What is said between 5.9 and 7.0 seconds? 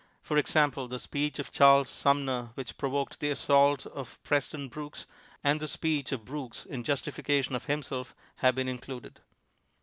of Brooks in